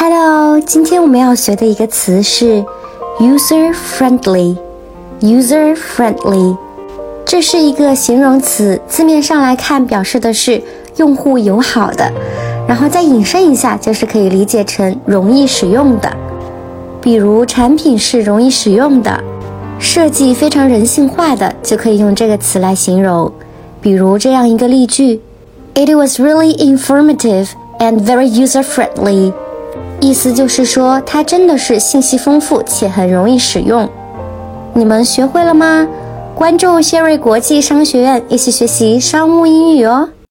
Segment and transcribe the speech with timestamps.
[0.00, 2.64] Hello，今天我们要学的一个词是
[3.18, 4.56] user friendly。
[5.20, 6.56] user friendly，
[7.26, 10.62] 这是一个形容词，字面上来看表示的是
[10.98, 12.12] 用户友好的，
[12.68, 16.16] 然后再引申一下，就是可以理解成容易使用的。
[17.00, 19.20] 比如产品是容易使用的，
[19.80, 23.32] 设计非常人性化的，就可以用这个词来形容。
[23.80, 25.20] 比如这样一个例句
[25.74, 27.48] ：It was really informative
[27.80, 29.32] and very user friendly。
[30.00, 33.88] 意思就是说，它真的是信息丰富且很容易使用。
[34.74, 35.86] 你们学会了吗？
[36.34, 40.08] 关注谢瑞国际商学院，一起学习商务英语哦。